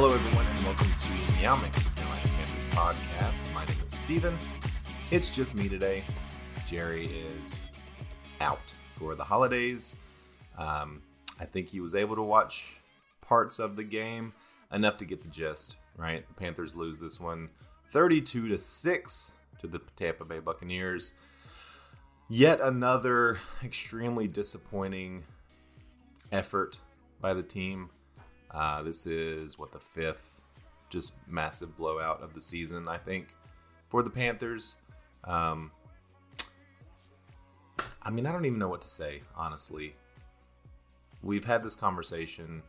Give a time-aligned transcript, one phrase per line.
[0.00, 3.52] Hello, everyone, and welcome to Meow Mix, the Carolina Panthers podcast.
[3.52, 4.38] My name is Steven.
[5.10, 6.04] It's just me today.
[6.68, 7.62] Jerry is
[8.40, 9.96] out for the holidays.
[10.56, 11.02] Um,
[11.40, 12.76] I think he was able to watch
[13.22, 14.32] parts of the game
[14.72, 16.24] enough to get the gist, right?
[16.28, 17.48] The Panthers lose this one
[17.90, 21.14] 32 to 6 to the Tampa Bay Buccaneers.
[22.28, 25.24] Yet another extremely disappointing
[26.30, 26.78] effort
[27.20, 27.90] by the team.
[28.50, 30.42] Uh, this is what the fifth
[30.90, 33.34] just massive blowout of the season, I think,
[33.88, 34.76] for the Panthers.
[35.24, 35.70] Um,
[38.02, 39.94] I mean, I don't even know what to say, honestly.
[41.22, 42.62] We've had this conversation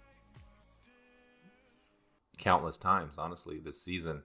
[2.37, 4.23] countless times, honestly, this season.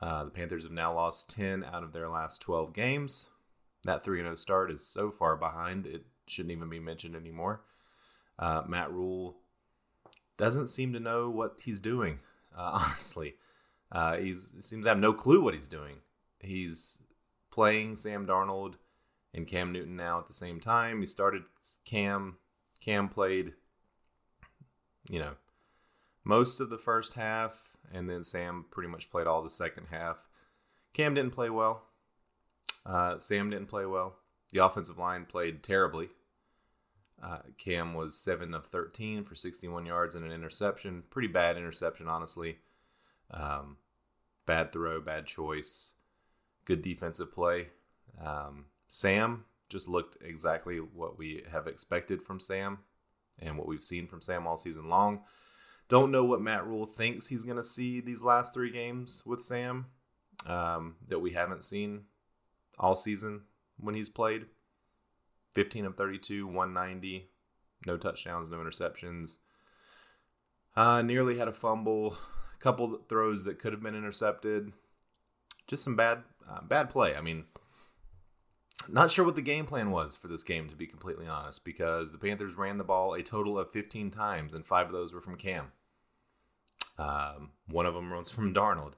[0.00, 3.28] Uh, the Panthers have now lost 10 out of their last 12 games.
[3.84, 7.62] That 3 0 start is so far behind, it shouldn't even be mentioned anymore.
[8.38, 9.36] Uh, Matt Rhule
[10.36, 12.20] doesn't seem to know what he's doing,
[12.56, 13.34] uh, honestly.
[13.92, 15.96] Uh, he seems to have no clue what he's doing.
[16.40, 17.02] He's
[17.50, 18.74] playing Sam Darnold
[19.32, 21.00] and Cam Newton now at the same time.
[21.00, 21.42] He started
[21.84, 22.36] Cam.
[22.80, 23.52] Cam played,
[25.08, 25.34] you know,
[26.24, 30.16] most of the first half, and then Sam pretty much played all the second half.
[30.92, 31.84] Cam didn't play well.
[32.84, 34.16] Uh, Sam didn't play well.
[34.52, 36.10] The offensive line played terribly.
[37.22, 41.04] Uh, Cam was 7 of 13 for 61 yards and an interception.
[41.10, 42.58] Pretty bad interception, honestly.
[43.30, 43.78] Um,
[44.46, 45.94] bad throw, bad choice.
[46.64, 47.68] Good defensive play.
[48.22, 52.78] Um, Sam just looked exactly what we have expected from Sam
[53.40, 55.22] and what we've seen from Sam all season long.
[55.88, 59.42] Don't know what Matt Rhule thinks he's going to see these last three games with
[59.42, 59.86] Sam
[60.46, 62.04] um, that we haven't seen
[62.78, 63.42] all season
[63.78, 64.46] when he's played.
[65.54, 67.28] 15 of 32, 190,
[67.86, 69.36] no touchdowns, no interceptions.
[70.76, 72.16] Uh, nearly had a fumble,
[72.54, 74.72] a couple throws that could have been intercepted.
[75.66, 77.14] Just some bad, uh, bad play.
[77.14, 77.44] I mean,
[78.88, 82.12] not sure what the game plan was for this game, to be completely honest, because
[82.12, 85.20] the Panthers ran the ball a total of 15 times, and five of those were
[85.20, 85.72] from Cam.
[86.98, 88.92] Um, one of them runs from Darnold.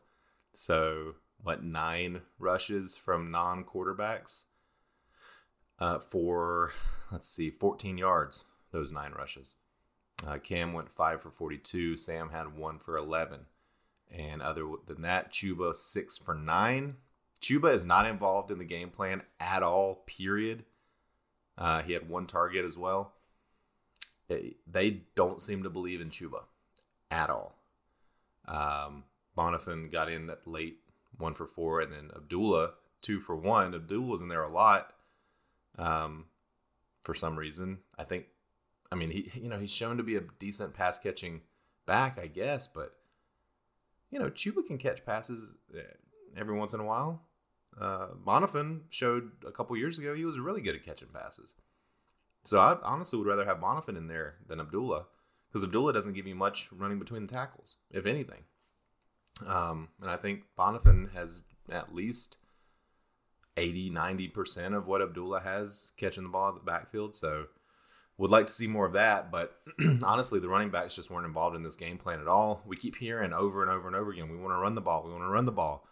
[0.55, 4.45] So, what, nine rushes from non quarterbacks?
[5.79, 6.73] Uh, for
[7.11, 8.47] let's see, 14 yards.
[8.73, 9.55] Those nine rushes.
[10.27, 11.97] Uh, Cam went five for 42.
[11.97, 13.41] Sam had one for 11.
[14.11, 16.97] And other than that, Chuba six for nine.
[17.41, 20.03] Chuba is not involved in the game plan at all.
[20.07, 20.65] Period.
[21.59, 23.13] Uh, he had one target as well.
[24.29, 26.43] They don't seem to believe in Chuba
[27.11, 27.57] at all.
[28.47, 29.05] Um,
[29.37, 30.79] Bonnafon got in late,
[31.19, 32.73] one for four, and then Abdullah
[33.03, 33.75] two for one.
[33.75, 34.93] Abdullah was in there a lot
[35.79, 36.27] um,
[37.03, 37.79] for some reason.
[37.99, 38.27] I think,
[38.91, 41.43] I mean, he you know he's shown to be a decent pass catching
[41.87, 42.95] back, I guess, but
[44.11, 45.83] you know Chuba can catch passes eh,
[46.37, 47.23] every once in a while.
[47.81, 51.55] Uh, Bonnafon showed a couple years ago he was really good at catching passes.
[52.45, 55.07] So I honestly would rather have Bonnafon in there than Abdullah
[55.49, 58.45] because Abdullah doesn't give you much running between the tackles, if anything.
[59.47, 62.39] Um, and I think Bonnafon has at least
[63.57, 67.15] 80, 90% of what Abdullah has catching the ball at the backfield.
[67.15, 67.47] So
[68.19, 69.31] would like to see more of that.
[69.31, 69.59] But
[70.03, 72.63] honestly, the running backs just weren't involved in this game plan at all.
[72.67, 75.05] We keep hearing over and over and over again, we want to run the ball.
[75.05, 75.87] We want to run the ball.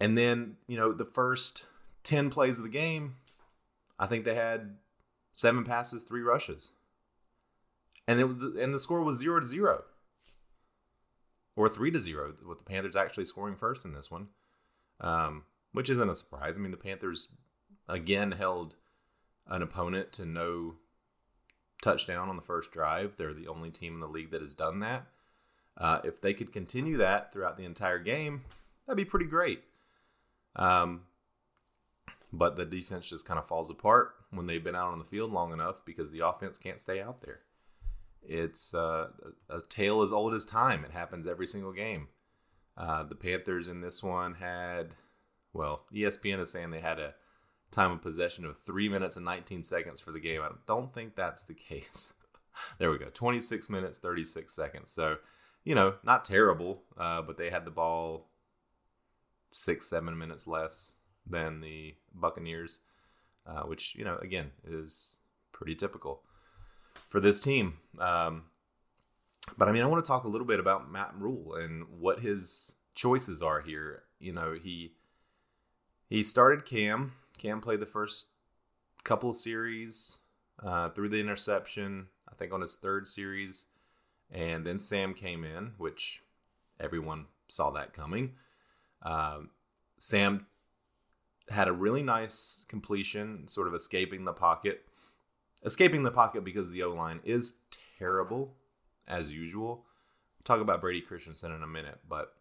[0.00, 1.64] And then, you know, the first
[2.04, 3.16] 10 plays of the game,
[3.98, 4.76] I think they had
[5.32, 6.72] seven passes, three rushes.
[8.08, 8.26] And it
[8.62, 9.84] and the score was zero to zero.
[11.56, 14.28] Or three to zero, with the Panthers actually scoring first in this one.
[15.00, 15.44] Um,
[15.76, 16.56] which isn't a surprise.
[16.56, 17.32] I mean, the Panthers
[17.86, 18.76] again held
[19.46, 20.76] an opponent to no
[21.82, 23.12] touchdown on the first drive.
[23.18, 25.04] They're the only team in the league that has done that.
[25.76, 28.40] Uh, if they could continue that throughout the entire game,
[28.86, 29.64] that'd be pretty great.
[30.56, 31.02] Um,
[32.32, 35.30] but the defense just kind of falls apart when they've been out on the field
[35.30, 37.40] long enough because the offense can't stay out there.
[38.22, 39.08] It's uh,
[39.50, 40.86] a tale as old as time.
[40.86, 42.08] It happens every single game.
[42.78, 44.94] Uh, the Panthers in this one had
[45.56, 47.14] well, ESPN is saying they had a
[47.70, 50.42] time of possession of three minutes and 19 seconds for the game.
[50.42, 52.14] I don't think that's the case.
[52.78, 54.90] there we go 26 minutes, 36 seconds.
[54.90, 55.16] So,
[55.64, 58.28] you know, not terrible, uh, but they had the ball
[59.50, 60.94] six, seven minutes less
[61.26, 62.80] than the Buccaneers,
[63.46, 65.16] uh, which, you know, again, is
[65.52, 66.22] pretty typical
[67.08, 67.78] for this team.
[67.98, 68.44] Um,
[69.56, 72.20] but I mean, I want to talk a little bit about Matt Rhule and what
[72.20, 74.02] his choices are here.
[74.18, 74.92] You know, he
[76.08, 77.12] he started Cam.
[77.38, 78.28] Cam played the first
[79.04, 80.18] couple of series,
[80.62, 83.66] uh, the interception, I think on his third series,
[84.30, 86.22] And then Sam came in, which
[86.80, 88.32] everyone saw that coming.
[89.02, 89.50] Um,
[89.98, 90.46] Sam
[91.48, 94.84] had a really nice completion, sort of escaping the pocket.
[95.64, 97.58] Escaping the pocket because the O line is
[97.98, 98.56] terrible,
[99.06, 99.84] as usual.
[100.38, 102.34] We'll talk about Brady Christensen in a minute, but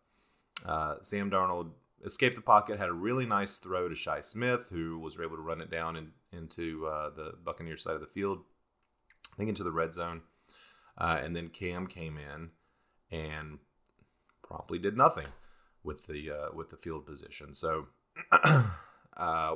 [0.66, 1.70] uh, Sam Darnold
[2.04, 5.42] escaped the pocket, had a really nice throw to Shi Smith, who was able to
[5.42, 8.40] run it down in, into uh, the Buccaneers side of the field,
[9.34, 10.22] I think into the red zone.
[10.98, 12.52] Uh, and then Cam came in
[13.12, 13.60] and
[14.44, 15.28] promptly did nothing
[15.84, 17.54] with the uh, with the field position.
[17.54, 17.88] So
[19.18, 19.56] uh,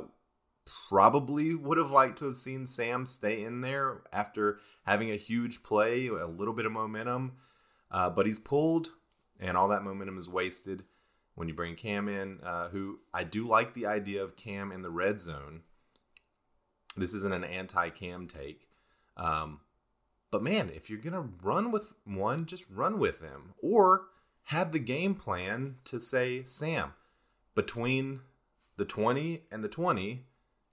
[0.90, 5.64] probably would have liked to have seen Sam stay in there after having a huge
[5.64, 7.34] play, a little bit of momentum.
[7.92, 8.92] Uh, but he's pulled,
[9.40, 10.84] and all that momentum is wasted
[11.40, 12.42] when you bring Cam in.
[12.44, 15.62] Uh, who I do like the idea of Cam in the red zone.
[16.98, 18.68] This isn't an anti-Cam take.
[19.16, 19.62] Um,
[20.32, 24.08] but man, if you're gonna run with one, just run with him, or
[24.44, 26.94] have the game plan to say, Sam,
[27.56, 28.20] between
[28.76, 30.26] the 20 and the 20,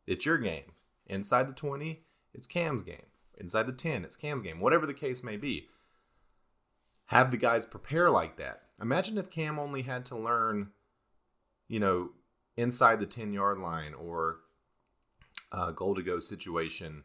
[0.04, 0.72] it's your game.
[1.06, 2.02] Inside the 20,
[2.34, 3.06] it's Cam's game.
[3.38, 4.58] Inside the 10, it's Cam's game.
[4.58, 5.68] Whatever the case may be.
[7.06, 8.62] Have the guys prepare like that.
[8.80, 10.70] Imagine if Cam only had to learn,
[11.68, 12.10] you know,
[12.56, 14.38] inside the 10 yard line or
[15.74, 17.04] goal to go situation,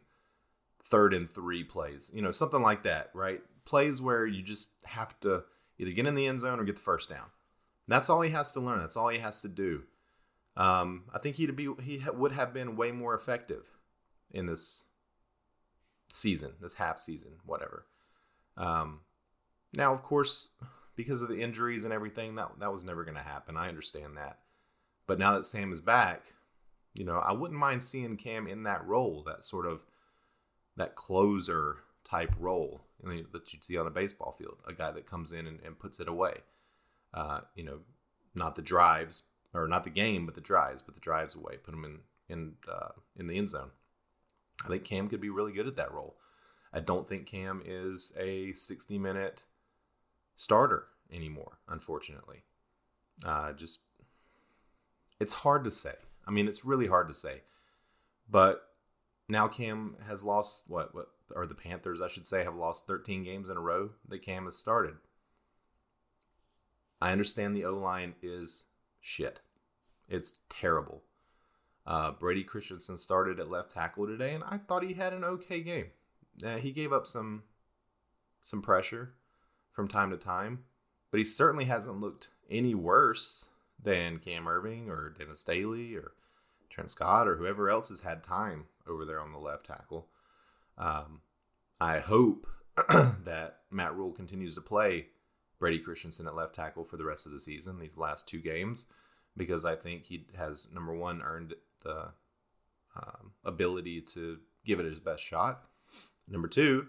[0.84, 3.40] third and three plays, you know, something like that, right?
[3.64, 5.44] Plays where you just have to
[5.78, 7.26] either get in the end zone or get the first down.
[7.88, 8.80] That's all he has to learn.
[8.80, 9.82] That's all he has to do.
[10.56, 13.78] Um, I think he'd be he would have been way more effective
[14.30, 14.84] in this
[16.08, 17.86] season, this half season, whatever.
[18.56, 19.00] Um,
[19.74, 20.50] now, of course,
[20.96, 23.56] because of the injuries and everything, that that was never going to happen.
[23.56, 24.38] I understand that,
[25.06, 26.34] but now that Sam is back,
[26.94, 29.80] you know, I wouldn't mind seeing Cam in that role, that sort of
[30.76, 35.32] that closer type role that you'd see on a baseball field, a guy that comes
[35.32, 36.34] in and, and puts it away.
[37.12, 37.80] Uh, you know,
[38.34, 39.24] not the drives,
[39.54, 41.98] or not the game, but the drives, but the drives away, put them in
[42.28, 43.70] in uh, in the end zone.
[44.64, 46.16] I think Cam could be really good at that role.
[46.72, 49.44] I don't think Cam is a 60 minute
[50.36, 52.44] starter anymore, unfortunately.
[53.24, 53.80] Uh, just
[55.20, 55.94] it's hard to say.
[56.26, 57.42] I mean, it's really hard to say.
[58.28, 58.62] But
[59.28, 63.24] now Cam has lost what what or the Panthers, I should say, have lost 13
[63.24, 64.94] games in a row that Cam has started.
[67.00, 68.66] I understand the O line is
[69.00, 69.40] shit.
[70.08, 71.02] It's terrible.
[71.86, 75.62] Uh, Brady Christensen started at left tackle today, and I thought he had an okay
[75.62, 75.86] game.
[76.44, 77.42] Uh, he gave up some
[78.42, 79.14] some pressure
[79.72, 80.60] from time to time,
[81.10, 83.46] but he certainly hasn't looked any worse
[83.82, 86.12] than Cam Erving or Dennis Daley or
[86.70, 90.08] Trent Scott or whoever else has had time over there on the left tackle.
[90.78, 91.20] Um,
[91.80, 92.46] I hope
[93.24, 95.06] that Matt Rhule continues to play
[95.58, 98.86] Brady Christensen at left tackle for the rest of the season, these last two games
[99.36, 102.08] because I think he has number one earned the
[102.96, 105.62] um, ability to give it his best shot.
[106.28, 106.86] Number two,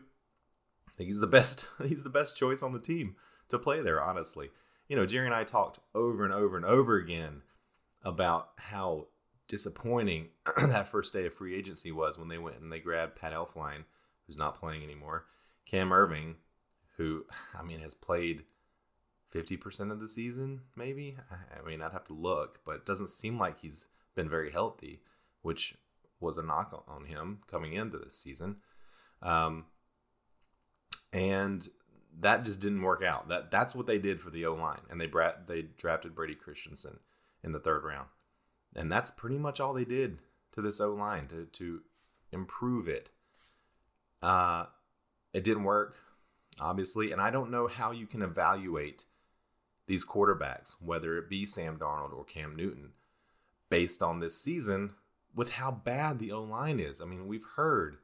[0.93, 1.67] I think he's the best.
[1.87, 3.15] He's the best choice on the team
[3.49, 4.01] to play there.
[4.01, 4.49] Honestly,
[4.87, 7.41] you know, Jerry and I talked over and over and over again
[8.03, 9.07] about how
[9.47, 10.27] disappointing
[10.67, 13.85] that first day of free agency was when they went and they grabbed Pat Elflein,
[14.25, 15.25] who's not playing anymore,
[15.65, 16.35] Cam Erving,
[16.97, 17.25] who
[17.59, 18.43] I mean has played
[19.33, 21.17] 50% of the season, maybe.
[21.31, 25.01] I mean, I'd have to look, but it doesn't seem like he's been very healthy,
[25.41, 25.75] which
[26.19, 28.57] was a knock on him coming into this season.
[29.23, 29.65] Um,
[31.13, 31.65] and
[32.19, 33.29] that just didn't work out.
[33.29, 36.35] That that's what they did for the O line, and they bra- they drafted Brady
[36.35, 36.99] Christensen
[37.43, 38.09] in the third round,
[38.75, 40.17] and that's pretty much all they did
[40.53, 41.81] to this O line to to
[42.31, 43.11] improve it.
[44.21, 44.65] Uh,
[45.33, 45.95] it didn't work,
[46.59, 49.05] obviously, and I don't know how you can evaluate
[49.85, 52.93] these quarterbacks, whether it be Sam Darnold or Cam Newton,
[53.69, 54.93] based on this season
[55.35, 57.01] with how bad the O line is.
[57.01, 57.97] I mean, we've heard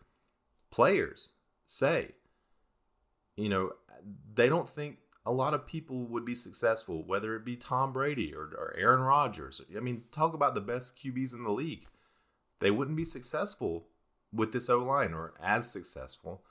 [0.71, 1.31] players
[1.65, 2.15] say,
[3.39, 3.71] you know,
[4.33, 8.33] they don't think a lot of people would be successful, whether it be Tom Brady
[8.33, 9.61] or, or Aaron Rodgers.
[9.75, 11.85] I mean, talk about the best QBs in the league.
[12.59, 13.87] They wouldn't be successful
[14.33, 16.43] with this O line or as successful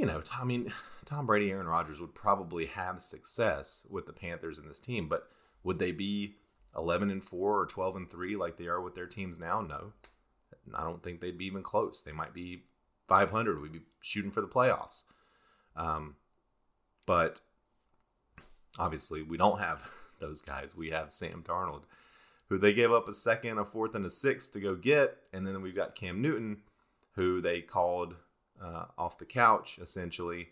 [0.00, 0.72] you know, I mean,
[1.04, 5.28] Tom Brady, Aaron Rodgers would probably have success with the Panthers and this team, but
[5.62, 6.36] would they be
[6.76, 9.60] 11 and 4 or 12 and 3 like they are with their teams now?
[9.60, 9.92] No.
[10.74, 12.02] I don't think they'd be even close.
[12.02, 12.64] They might be
[13.08, 13.60] 500.
[13.60, 15.04] We'd be shooting for the playoffs.
[15.76, 16.16] Um,
[17.06, 17.40] but
[18.78, 20.76] obviously, we don't have those guys.
[20.76, 21.82] We have Sam Darnold,
[22.48, 25.16] who they gave up a second, a fourth, and a sixth to go get.
[25.32, 26.58] And then we've got Cam Newton,
[27.12, 28.16] who they called
[28.62, 30.48] uh, off the couch essentially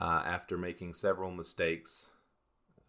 [0.00, 2.10] uh, after making several mistakes,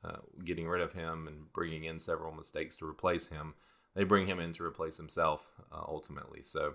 [0.03, 3.53] uh, getting rid of him and bringing in several mistakes to replace him.
[3.95, 6.41] They bring him in to replace himself uh, ultimately.
[6.41, 6.73] So,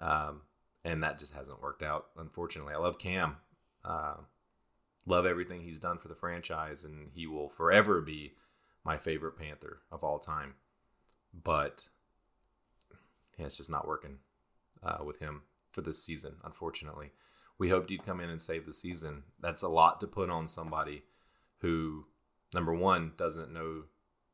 [0.00, 0.42] um,
[0.84, 2.74] and that just hasn't worked out, unfortunately.
[2.74, 3.38] I love Cam.
[3.84, 4.16] Uh,
[5.06, 8.34] love everything he's done for the franchise, and he will forever be
[8.84, 10.54] my favorite Panther of all time.
[11.32, 11.88] But
[13.38, 14.18] yeah, it's just not working
[14.82, 17.12] uh, with him for this season, unfortunately.
[17.58, 19.24] We hoped he'd come in and save the season.
[19.38, 21.04] That's a lot to put on somebody
[21.58, 22.06] who,
[22.54, 23.84] number one, doesn't know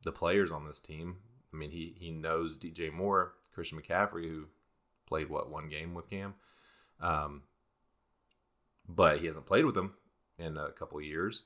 [0.04, 1.16] the players on this team.
[1.52, 4.46] I mean, he he knows DJ Moore, Christian McCaffrey, who
[5.06, 6.34] played what one game with Cam,
[7.00, 7.42] um,
[8.88, 9.94] but he hasn't played with them
[10.38, 11.44] in a couple of years,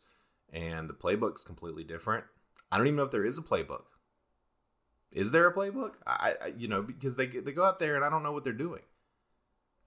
[0.52, 2.24] and the playbook's completely different.
[2.70, 3.84] I don't even know if there is a playbook.
[5.12, 5.94] Is there a playbook?
[6.06, 8.44] I, I you know because they they go out there and I don't know what
[8.44, 8.82] they're doing.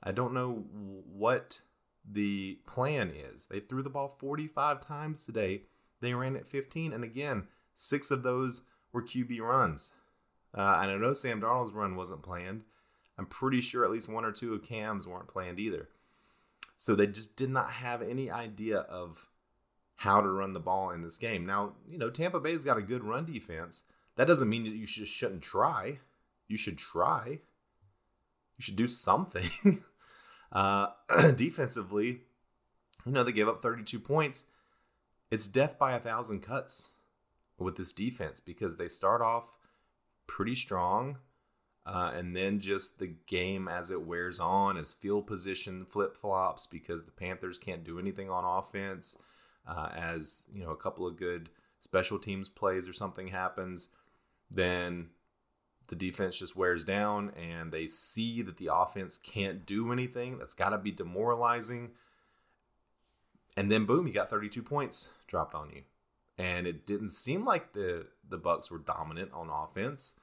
[0.02, 0.66] I don't know
[1.14, 1.62] what
[2.10, 3.46] the plan is.
[3.46, 5.62] They threw the ball 45 times today.
[6.02, 9.94] They ran it 15, and again, six of those were QB runs.
[10.56, 12.64] Uh, I know Sam Darnold's run wasn't planned.
[13.18, 15.88] I'm pretty sure at least one or two of Cam's weren't planned either.
[16.78, 19.28] So they just did not have any idea of
[19.96, 21.46] how to run the ball in this game.
[21.46, 23.84] Now, you know, Tampa Bay's got a good run defense.
[24.16, 26.00] That doesn't mean that you just shouldn't try.
[26.48, 27.40] You should try.
[28.58, 29.50] You should do something.
[30.52, 30.88] uh,
[31.36, 32.22] defensively,
[33.06, 34.46] you know, they gave up 32 points.
[35.32, 36.92] It's death by a thousand cuts
[37.58, 39.58] with this defense because they start off
[40.28, 41.18] pretty strong.
[41.86, 46.66] Uh, and then just the game as it wears on, as field position flip flops
[46.66, 49.18] because the Panthers can't do anything on offense.
[49.68, 51.50] Uh, as you know, a couple of good
[51.80, 53.90] special teams plays or something happens,
[54.50, 55.10] then
[55.90, 60.38] the defense just wears down and they see that the offense can't do anything.
[60.38, 61.92] That's got to be demoralizing.
[63.58, 65.84] And then boom, you got 32 points dropped on you.
[66.38, 70.16] And it didn't seem like the the Bucks were dominant on offense,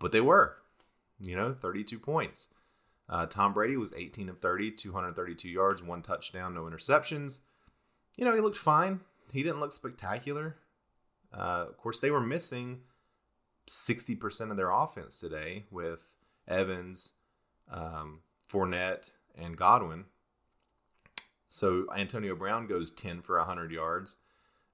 [0.00, 0.56] but they were.
[1.22, 2.48] You know, 32 points.
[3.08, 7.40] Uh, Tom Brady was 18 of 30, 232 yards, one touchdown, no interceptions.
[8.16, 9.00] You know, he looked fine.
[9.32, 10.56] He didn't look spectacular.
[11.32, 12.80] Uh, of course, they were missing
[13.68, 16.12] 60% of their offense today with
[16.46, 17.14] Evans,
[17.70, 20.04] um, Fournette, and Godwin.
[21.48, 24.16] So Antonio Brown goes 10 for 100 yards.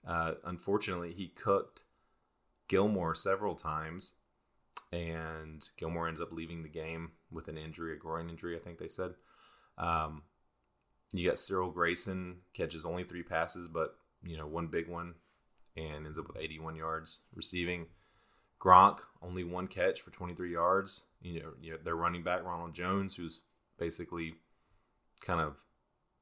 [0.07, 1.83] Uh, unfortunately, he cooked
[2.69, 4.15] Gilmore several times,
[4.93, 8.79] and Gilmore ends up leaving the game with an injury, a groin injury, I think
[8.79, 9.15] they said.
[9.77, 10.23] Um,
[11.13, 15.15] you got Cyril Grayson catches only three passes, but you know one big one,
[15.77, 17.87] and ends up with 81 yards receiving.
[18.61, 21.05] Gronk only one catch for 23 yards.
[21.23, 23.41] You know, you know their running back Ronald Jones, who's
[23.79, 24.35] basically
[25.25, 25.57] kind of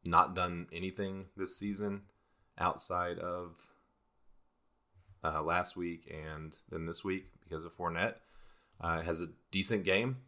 [0.05, 2.03] not done anything this season
[2.59, 3.57] outside of
[5.25, 8.15] uh, last week and then this week because of Fournette.
[8.81, 10.19] Uh, has a decent game.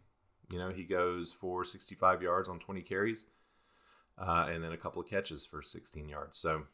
[0.50, 3.26] You know, he goes for 65 yards on 20 carries
[4.18, 6.38] uh, and then a couple of catches for 16 yards.
[6.38, 6.64] So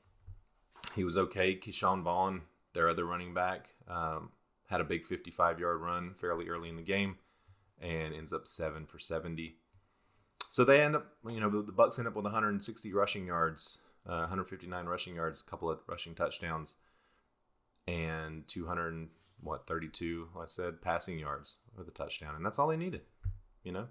[0.94, 1.56] he was okay.
[1.56, 4.30] Ke'Shawn Vaughn, their other running back, um,
[4.68, 7.18] had a big 55 yard run fairly early in the game
[7.80, 9.56] and ends up seven for 70.
[10.48, 14.20] So they end up, you know, the Bucks end up with 160 rushing yards, uh,
[14.20, 16.76] 159 rushing yards, a couple of rushing touchdowns,
[17.86, 19.08] and 200
[19.40, 23.02] what 32 I said passing yards with a touchdown, and that's all they needed.
[23.62, 23.88] You know,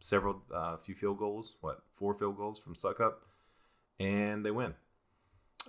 [0.00, 3.14] several, a uh, few field goals, what four field goals from Succop
[3.98, 4.74] and they win.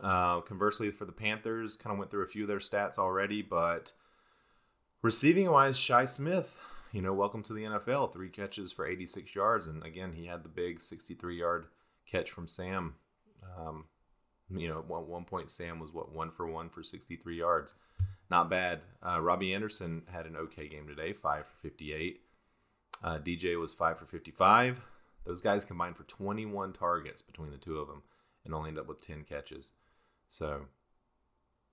[0.01, 3.41] Uh, conversely, for the Panthers, kind of went through a few of their stats already,
[3.41, 3.91] but
[5.03, 8.13] Receiving wise, Shi Smith, you know, welcome to the NFL.
[8.13, 9.65] Three catches for 86 yards.
[9.65, 11.65] And again, he had the big 63 yard
[12.05, 12.93] catch from Sam.
[13.57, 13.85] Um,
[14.55, 17.75] you know, at one, one point, Sam was what, one for one for 63 yards.
[18.29, 18.81] Not bad.
[19.05, 22.21] Uh, Robbie Anderson had an okay game today, five for 58.
[23.03, 24.81] Uh, DJ was five for 55.
[25.25, 28.03] Those guys combined for 21 targets between the two of them
[28.45, 29.73] and only ended up with 10 catches.
[30.27, 30.61] So,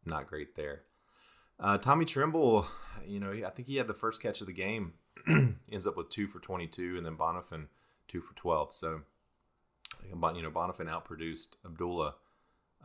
[0.05, 0.83] not great there.
[1.61, 2.67] Uh, Tommy Tremble,
[3.07, 4.95] you know, I think he had the first catch of the game.
[5.73, 7.67] ends up with two for 22, and then Bonnafon
[8.07, 8.73] two for 12.
[8.73, 9.01] So,
[10.05, 12.15] you know, Bonnafon outproduced Abdullah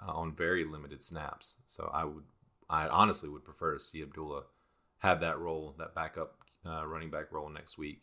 [0.02, 1.56] uh, on very limited snaps.
[1.68, 2.24] So I would,
[2.70, 4.44] I honestly would prefer to see Abdullah
[5.00, 8.02] have that role, that backup uh, running back role next week.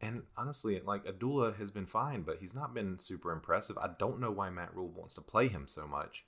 [0.00, 3.78] And honestly, like Abdullah has been fine, but he's not been super impressive.
[3.78, 6.24] I don't know why Matt Rhule wants to play him so much.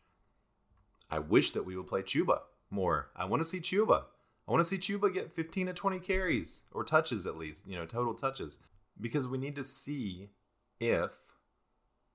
[1.11, 2.41] I wish that we would play Chuba
[2.71, 3.11] more.
[3.15, 4.05] I want to see Chuba.
[4.49, 7.77] I want to see Chuba get 15 to 20 carries or touches at least, you
[7.77, 8.61] know, total touches,
[9.01, 10.31] because we need to see
[10.81, 11.11] if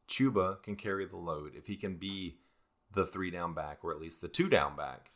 [0.07, 2.37] Chuba can carry the load, if he can be
[2.93, 5.09] the three down back or at least the two down back,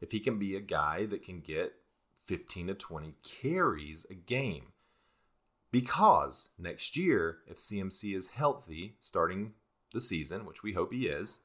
[0.00, 1.74] if he can be a guy that can get
[2.26, 4.66] 15 to 20 carries a game.
[5.70, 9.52] Because next year, if CMC is healthy starting
[9.92, 11.40] the season, which we hope he is,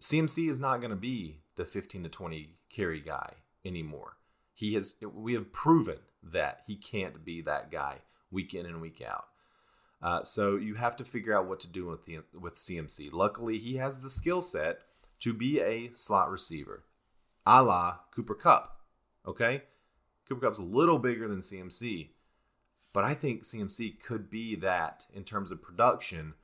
[0.00, 4.16] CMC is not going to be the 15 to 20 carry guy anymore.
[4.54, 7.98] He has we have proven that he can't be that guy
[8.30, 9.26] week in and week out.
[10.02, 13.10] Uh, so you have to figure out what to do with the with CMC.
[13.12, 14.80] Luckily, he has the skill set
[15.20, 16.84] to be a slot receiver,
[17.46, 18.80] a la Cooper Kupp.
[19.26, 19.62] Okay,
[20.28, 22.08] Cooper Kupp's a little bigger than CMC,
[22.92, 26.34] but I think CMC could be that in terms of production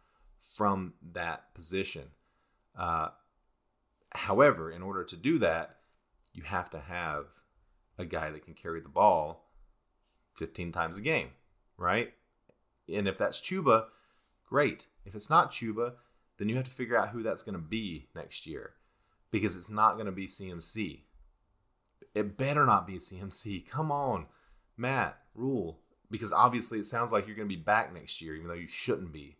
[0.57, 2.09] from that position.
[2.77, 3.09] Uh,
[4.15, 5.77] however, in order to do that,
[6.33, 7.27] you have to have
[7.99, 9.51] a guy that can carry the ball
[10.37, 11.31] 15 times a game,
[11.77, 12.13] right?
[12.93, 13.87] And if that's Chuba,
[14.49, 14.87] great.
[15.05, 15.95] If it's not Chuba,
[16.39, 18.73] then you have to figure out who that's going to be next year
[19.31, 21.03] because it's not going to be CMC.
[22.15, 23.69] It better not be CMC.
[23.69, 24.27] Come on,
[24.77, 25.79] Matt, Rhule.
[26.11, 28.67] Because obviously it sounds like you're going to be back next year, even though you
[28.67, 29.37] shouldn't be,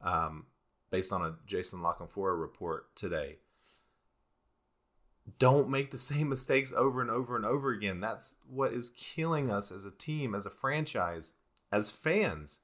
[0.00, 0.46] um,
[0.90, 3.38] based on a Jason La Canfora report today.
[5.40, 8.00] Don't make the same mistakes over and over and over again.
[8.00, 11.32] That's what is killing us as a team, as a franchise,
[11.72, 12.60] as fans.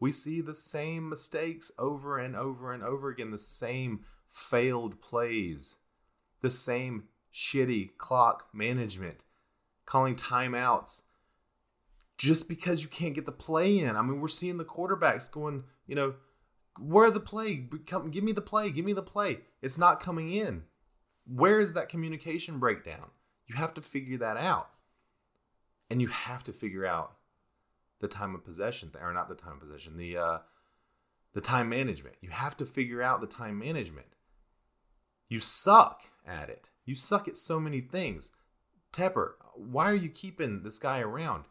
[0.00, 5.76] We see the same mistakes over and over and over again, the same failed plays,
[6.40, 9.24] the same shitty clock management,
[9.84, 11.02] calling timeouts
[12.16, 13.96] just because you can't get the play in.
[13.96, 16.14] I mean, we're seeing the quarterbacks going, you know,
[16.78, 17.66] where the play?
[17.86, 18.70] Come, give me the play.
[18.70, 19.40] Give me the play.
[19.62, 20.64] It's not coming in.
[21.26, 23.10] Where is that communication breakdown?
[23.46, 24.70] You have to figure that out.
[25.90, 27.16] And you have to figure out
[28.00, 30.38] the time of possession, or not the time of possession, the uh,
[31.34, 32.16] the time management.
[32.20, 34.08] You have to figure out the time management.
[35.28, 36.70] You suck at it.
[36.84, 38.32] You suck at so many things.
[38.92, 41.44] Tepper, why are you keeping this guy around?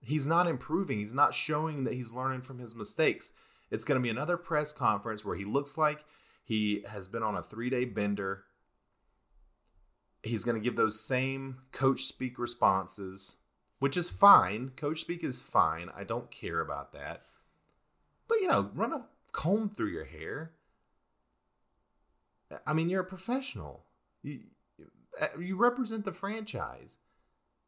[0.00, 0.98] He's not improving.
[0.98, 3.32] He's not showing that he's learning from his mistakes.
[3.70, 6.04] It's going to be another press conference where he looks like
[6.44, 8.44] he has been on a three day bender.
[10.22, 13.36] He's going to give those same coach speak responses,
[13.80, 14.70] which is fine.
[14.76, 15.90] Coach speak is fine.
[15.96, 17.22] I don't care about that.
[18.28, 20.52] But, you know, run a comb through your hair.
[22.66, 23.84] I mean, you're a professional.
[24.22, 24.40] You,
[25.38, 26.98] you represent the franchise.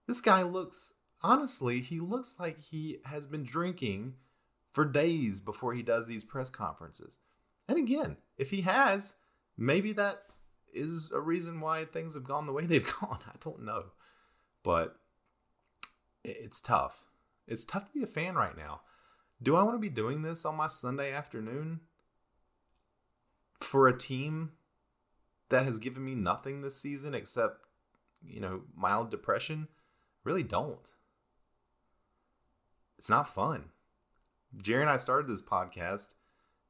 [0.06, 4.14] This guy looks, honestly, he looks like he has been drinking
[4.72, 7.18] for days before he does these press conferences.
[7.68, 9.16] And again, if he has,
[9.56, 10.24] maybe that
[10.74, 13.20] is a reason why things have gone the way they've gone.
[13.26, 13.84] I don't know.
[14.62, 14.96] But
[16.24, 17.02] it's tough.
[17.46, 18.80] It's tough to be a fan right now.
[19.42, 21.80] Do I want to be doing this on my Sunday afternoon
[23.60, 24.52] for a team
[25.48, 27.66] that has given me nothing this season except,
[28.24, 29.68] you know, mild depression?
[30.24, 30.92] Really don't.
[32.98, 33.70] It's not fun.
[34.56, 36.14] Jerry and I started this podcast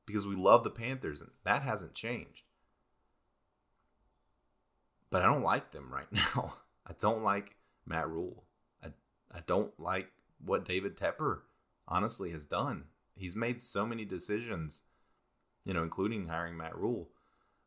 [0.07, 2.45] because we love the Panthers, and that hasn't changed.
[5.11, 6.55] But I don't like them right now.
[6.87, 8.45] I don't like Matt Rhule.
[9.35, 10.13] I, don't like
[10.45, 11.41] what David Tepper
[11.89, 12.85] honestly has done.
[13.15, 14.83] He's made so many decisions,
[15.65, 17.11] you know, including hiring Matt Rhule,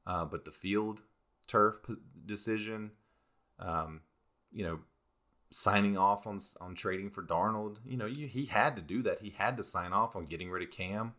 [0.06, 1.02] Uh, but the field
[1.48, 1.78] turf
[2.26, 2.92] decision,
[3.60, 4.02] um,
[4.52, 4.80] you know,
[5.50, 7.78] signing off on on trading for Darnold.
[7.86, 9.22] You know, you, he had to do that.
[9.22, 11.14] He had to sign off on getting rid of Cam.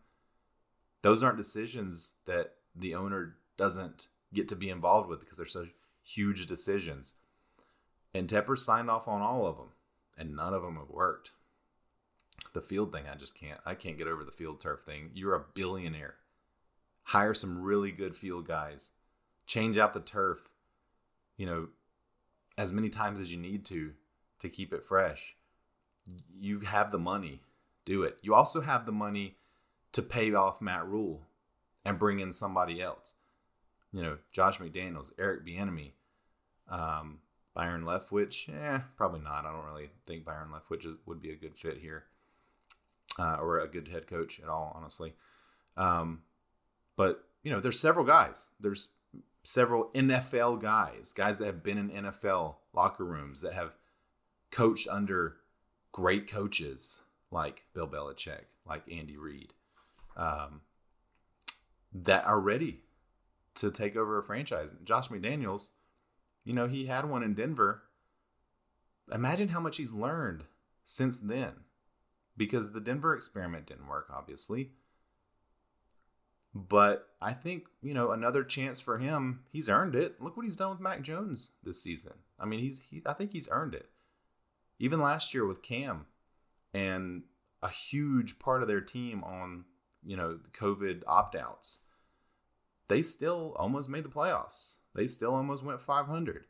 [1.02, 5.68] Those aren't decisions that the owner doesn't get to be involved with because they're so
[6.02, 7.14] huge decisions.
[8.12, 9.70] And Tepper signed off on all of them,
[10.16, 11.32] and none of them have worked.
[12.52, 13.60] The field thing, I just can't.
[13.66, 15.10] I can't get over the field turf thing.
[15.14, 16.14] You're a billionaire.
[17.02, 18.92] Hire some really good field guys.
[19.46, 20.48] Change out the turf.
[21.36, 21.68] You know,
[22.56, 23.92] as many times as you need to
[24.40, 25.36] to keep it fresh.
[26.38, 27.42] You have the money,
[27.84, 28.18] do it.
[28.22, 29.36] You also have the money
[29.92, 31.22] to pay off Matt Rhule
[31.84, 33.14] and bring in somebody else.
[33.92, 35.92] You know, Josh McDaniels, Eric Bieniemy,
[36.68, 37.20] um,
[37.56, 38.54] Byron Leftwich.
[38.54, 39.46] Eh, probably not.
[39.46, 42.04] I don't really think Byron Leftwich is, would be a good fit here,
[43.18, 45.14] uh, or a good head coach at all, honestly.
[45.74, 46.20] Um,
[46.96, 48.50] but you know, there's several guys.
[48.60, 48.90] There's
[49.42, 53.72] several NFL guys, guys that have been in NFL locker rooms that have
[54.50, 55.36] coached under
[55.92, 59.54] great coaches like Bill Belichick, like Andy Reid,
[60.14, 60.60] um,
[61.90, 62.82] that are ready
[63.54, 64.74] to take over a franchise.
[64.84, 65.70] Josh McDaniels,
[66.46, 67.82] you know, he had one in Denver.
[69.12, 70.44] Imagine how much he's learned
[70.84, 71.52] since then
[72.36, 74.70] because the Denver experiment didn't work, obviously.
[76.54, 80.22] But I think, you know, another chance for him, he's earned it.
[80.22, 82.12] Look what he's done with Mac Jones this season.
[82.38, 83.90] I mean, he's he, I think he's earned it.
[84.78, 86.06] Even last year with Cam
[86.72, 87.24] and
[87.60, 89.64] a huge part of their team on,
[90.04, 91.80] you know, the COVID opt-outs.
[92.86, 94.76] They still almost made the playoffs.
[94.96, 96.46] They still almost went 500.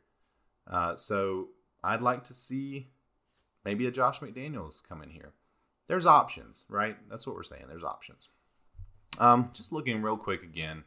[0.65, 1.49] Uh, so
[1.83, 2.87] I'd like to see
[3.65, 5.33] maybe a Josh McDaniels come in here.
[5.87, 6.97] There's options, right?
[7.09, 7.65] That's what we're saying.
[7.67, 8.29] There's options.
[9.19, 10.83] Um, just looking real quick again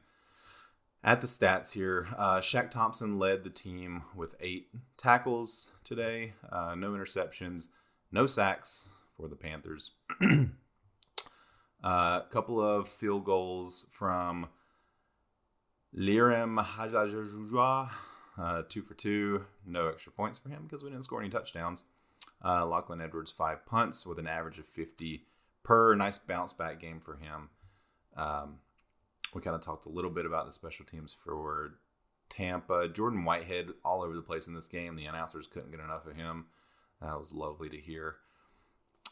[1.04, 2.08] at the stats here.
[2.16, 7.68] Uh, Shaq Thompson led the team with eight tackles today, uh, no interceptions,
[8.12, 9.92] no sacks for the Panthers.
[10.22, 10.46] A
[11.84, 14.48] uh, couple of field goals from
[15.96, 17.90] Lirim Hajrullahu,
[18.38, 19.44] uh, two for two.
[19.66, 21.84] No extra points for him because we didn't score any touchdowns.
[22.44, 25.24] Uh, Lachlan Edwards, five punts with an average of 50
[25.62, 25.94] per.
[25.94, 27.50] Nice bounce back game for him.
[28.16, 28.58] Um,
[29.34, 31.74] we kind of talked a little bit about the special teams for
[32.28, 32.88] Tampa.
[32.88, 34.96] Jordan Whitehead all over the place in this game.
[34.96, 36.46] The announcers couldn't get enough of him.
[37.00, 38.16] That was lovely to hear.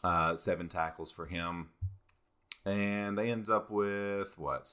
[0.03, 1.69] Uh, seven tackles for him.
[2.65, 4.67] And they end up with what?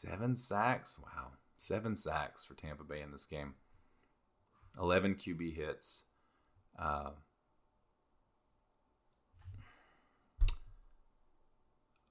[0.00, 0.98] Seven sacks?
[0.98, 1.32] Wow.
[1.58, 3.52] Seven sacks for Tampa Bay in this game.
[4.80, 6.04] 11 QB hits.
[6.78, 7.10] Uh,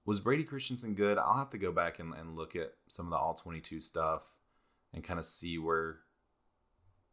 [0.06, 1.18] was Brady Christensen good?
[1.18, 4.22] I'll have to go back and, and look at some of the all 22 stuff
[4.94, 6.02] and kind of see where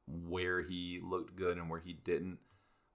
[0.07, 2.39] where he looked good and where he didn't.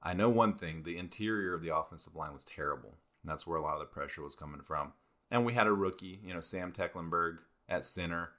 [0.04, 2.98] I know one thing the interior of the offensive line was terrible.
[3.24, 4.94] that's where a lot of the pressure was coming from.
[5.32, 7.40] And we had a rookie, you know, Sam Tecklenburg
[7.72, 8.32] at center.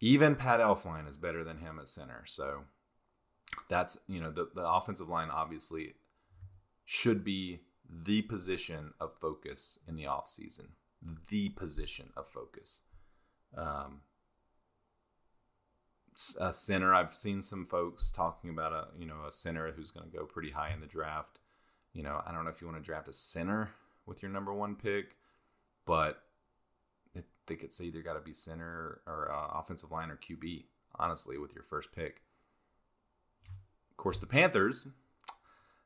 [0.00, 2.24] Even Pat Elflein is better than him at center.
[2.26, 2.64] So
[3.68, 5.94] that's, you know, the, the offensive line obviously
[6.84, 10.68] should be the position of focus in the offseason.
[11.28, 12.82] The position of focus.
[13.56, 14.00] Um,
[16.38, 16.94] a center.
[16.94, 20.24] I've seen some folks talking about a you know a center who's going to go
[20.24, 21.40] pretty high in the draft.
[21.92, 23.70] You know, I don't know if you want to draft a center
[24.06, 25.16] with your number one pick,
[25.86, 26.23] but
[27.46, 30.64] think it's either got to be center or uh, offensive line or QB.
[30.96, 32.22] Honestly, with your first pick.
[33.90, 34.88] Of course, the Panthers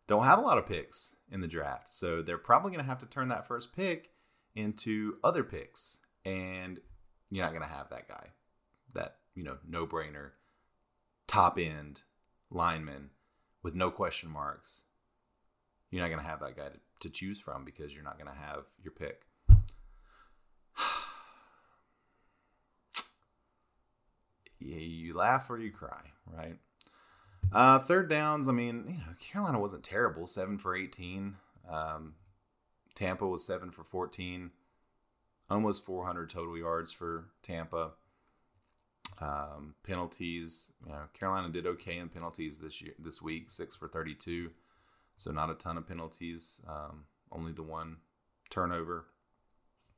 [0.07, 2.99] don't have a lot of picks in the draft, so they're probably going to have
[3.01, 4.11] to turn that first pick
[4.55, 6.81] into other picks, and
[7.31, 8.29] you're not going to have that guy.
[8.95, 10.31] That you know, no brainer,
[11.27, 12.03] top end
[12.51, 13.11] lineman
[13.63, 14.85] with no question marks,
[15.91, 18.33] you're not going to have that guy to, to choose from because you're not going
[18.33, 19.28] to have your pick.
[24.61, 26.57] You laugh or you cry, right?
[27.53, 31.37] Uh, third downs, I mean, you know, Carolina wasn't terrible, seven for 18.
[31.71, 32.15] Um,
[32.95, 34.51] Tampa was seven for 14,
[35.49, 37.93] almost 400 total yards for Tampa.
[39.21, 43.89] Um, penalties, you know, Carolina did okay in penalties this year, this week, six for
[43.89, 44.51] 32.
[45.17, 47.97] So not a ton of penalties, um, only the one
[48.51, 49.07] turnover.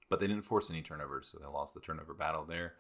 [0.09, 2.75] But they didn't force any turnovers, so they lost the turnover battle there.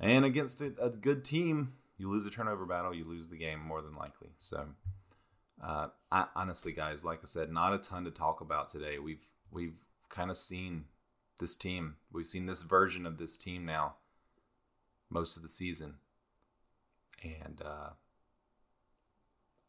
[0.00, 3.82] And against a, good team, you lose a turnover battle, you lose the game more
[3.82, 4.28] than likely.
[4.38, 4.68] So,
[5.62, 8.98] uh, I, honestly, guys, like I said, not a ton to talk about today.
[8.98, 9.74] We've we've
[10.08, 10.84] kind of seen
[11.38, 11.96] this team.
[12.12, 13.96] We've seen this version of this team now
[15.10, 15.94] most of the season.
[17.22, 17.90] And uh,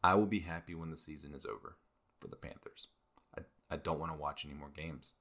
[0.02, 1.76] I will be happy when the season is over
[2.20, 2.88] for the Panthers.
[3.36, 5.12] I, I don't want to watch any more games.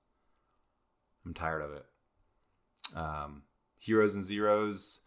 [1.26, 1.86] I'm tired of it.
[2.95, 3.43] Um,
[3.80, 5.02] heroes and zeros.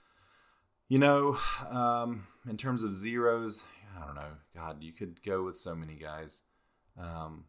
[0.88, 1.38] You know,
[1.70, 3.64] um, in terms of zeros,
[3.96, 4.32] I don't know.
[4.54, 6.42] God, you could go with so many guys.
[6.98, 7.44] Um,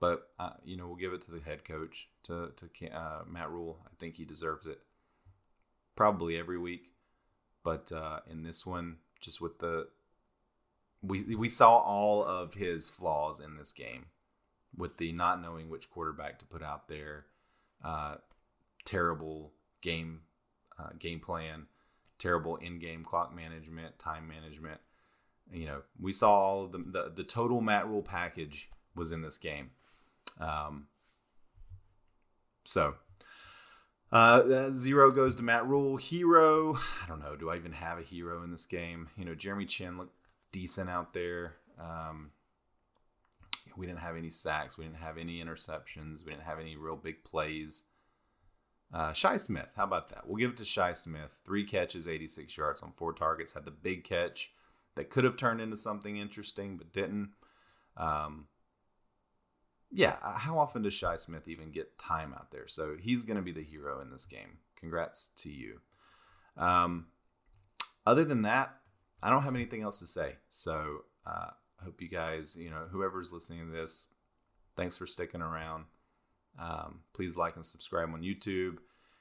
[0.00, 3.50] but uh, you know, we'll give it to the head coach, to to uh, Matt
[3.50, 3.78] Rhule.
[3.86, 4.80] I think he deserves it
[5.94, 6.92] probably every week.
[7.64, 9.88] But uh, in this one, just with the
[11.02, 14.06] we we saw all of his flaws in this game,
[14.76, 17.26] with the not knowing which quarterback to put out there,
[17.82, 18.16] uh,
[18.84, 20.20] terrible game
[20.78, 21.66] uh, game plan,
[22.18, 24.80] terrible in-game clock management, time management.
[25.52, 29.38] You know, we saw all the, the the total Matt Rhule package was in this
[29.38, 29.70] game.
[30.40, 30.88] Um,
[32.64, 32.94] so
[34.12, 35.96] uh, zero goes to Matt Rhule.
[35.96, 37.36] Hero, I don't know.
[37.36, 39.08] Do I even have a hero in this game?
[39.16, 40.16] You know, Jeremy Chinn looked
[40.52, 41.54] decent out there.
[41.78, 42.30] Um,
[43.76, 44.78] we didn't have any sacks.
[44.78, 46.24] We didn't have any interceptions.
[46.24, 47.84] We didn't have any real big plays.
[48.92, 50.26] Uh, Smith, how about that?
[50.26, 51.38] We'll give it to Shi Smith.
[51.44, 53.52] Three catches, 86 yards on four targets.
[53.52, 54.52] Had the big catch
[54.94, 57.30] that could have turned into something interesting, but didn't.
[57.96, 58.46] Um,
[59.90, 62.68] yeah, uh, how often does Shi Smith even get time out there?
[62.68, 64.58] So he's going to be the hero in this game.
[64.76, 65.80] Congrats to you.
[66.56, 67.06] Um,
[68.06, 68.76] other than that,
[69.22, 70.36] I don't have anything else to say.
[70.48, 74.06] So uh, I hope you guys, you know, whoever's listening to this,
[74.76, 75.84] thanks for sticking around.
[76.58, 78.78] Um, please like and subscribe on YouTube.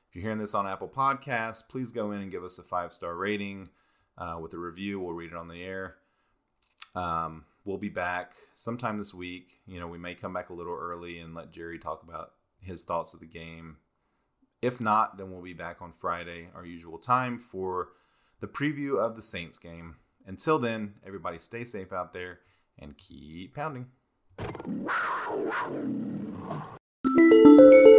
[0.10, 2.94] If you're hearing this on Apple Podcasts, please go in and give us a five
[2.94, 3.70] star rating
[4.18, 5.00] uh, with a review.
[5.00, 5.96] We'll read it on the air.
[6.96, 9.60] Um, we'll be back sometime this week.
[9.66, 12.84] You know, we may come back a little early and let Jerry talk about his
[12.84, 13.78] thoughts of the game.
[14.62, 17.90] If not, then we'll be back on Friday, our usual time, for
[18.40, 19.98] the preview of the Saints game.
[20.26, 22.40] Until then, everybody stay safe out there
[22.80, 23.88] and keep pounding
[27.58, 27.95] thank you